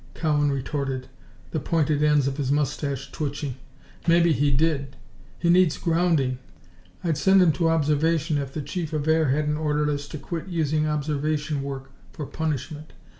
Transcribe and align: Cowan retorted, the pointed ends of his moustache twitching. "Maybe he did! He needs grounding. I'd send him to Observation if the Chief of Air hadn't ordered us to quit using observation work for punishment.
Cowan 0.15 0.51
retorted, 0.51 1.09
the 1.51 1.59
pointed 1.59 2.01
ends 2.03 2.25
of 2.25 2.37
his 2.37 2.51
moustache 2.51 3.11
twitching. 3.11 3.53
"Maybe 4.07 4.33
he 4.33 4.49
did! 4.49 4.95
He 5.37 5.47
needs 5.47 5.77
grounding. 5.77 6.39
I'd 7.03 7.17
send 7.19 7.39
him 7.39 7.51
to 7.51 7.69
Observation 7.69 8.39
if 8.39 8.51
the 8.51 8.63
Chief 8.63 8.93
of 8.93 9.07
Air 9.07 9.29
hadn't 9.29 9.57
ordered 9.57 9.89
us 9.89 10.07
to 10.07 10.17
quit 10.17 10.47
using 10.47 10.87
observation 10.87 11.61
work 11.61 11.91
for 12.13 12.25
punishment. 12.25 12.93